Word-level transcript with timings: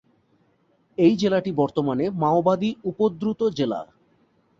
এই 0.97 1.13
জেলাটি 1.15 1.51
বর্তমানে 1.51 2.05
মাওবাদী-উপদ্রুত 2.21 3.41
জেলা। 3.57 3.79